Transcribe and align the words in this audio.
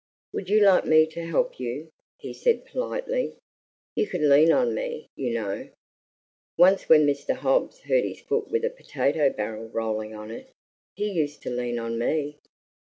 "Would 0.33 0.49
you 0.49 0.61
like 0.61 0.83
me 0.87 1.05
to 1.05 1.25
help 1.27 1.59
you?" 1.59 1.91
he 2.17 2.33
said 2.33 2.65
politely. 2.65 3.35
"You 3.93 4.07
could 4.07 4.21
lean 4.23 4.51
on 4.51 4.73
me, 4.73 5.11
you 5.15 5.31
know. 5.31 5.69
Once 6.57 6.89
when 6.89 7.05
Mr. 7.05 7.35
Hobbs 7.35 7.81
hurt 7.81 8.03
his 8.03 8.19
foot 8.21 8.49
with 8.49 8.65
a 8.65 8.71
potato 8.71 9.29
barrel 9.29 9.67
rolling 9.67 10.15
on 10.15 10.31
it, 10.31 10.49
he 10.95 11.05
used 11.07 11.43
to 11.43 11.51
lean 11.51 11.77
on 11.77 11.99
me." 11.99 12.39